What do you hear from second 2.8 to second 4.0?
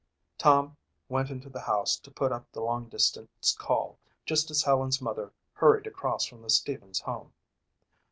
distance call